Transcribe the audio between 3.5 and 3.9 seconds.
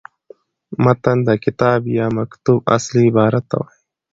وايي.